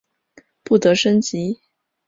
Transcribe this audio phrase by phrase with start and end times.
[0.63, 1.59] 不得升级。